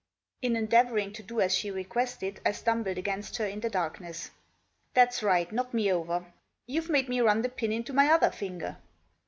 [0.23, 4.31] * In endeavouring to do as she requested, I stumbled against her in the darkness.
[4.95, 6.25] "That's right; knock me over;
[6.65, 8.77] you've made me run the pin into my other finger.